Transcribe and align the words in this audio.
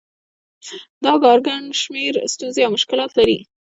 دا 1.05 1.13
کار 1.23 1.37
ګڼ 1.47 1.61
شمېر 1.81 2.13
ستونزې 2.33 2.61
او 2.63 2.71
مشکلات 2.77 3.11
لري 3.19 3.37